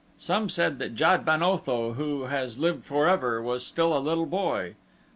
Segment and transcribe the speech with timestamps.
[0.17, 4.73] Some said that Jad ben Otho, who has lived forever, was still a little boy.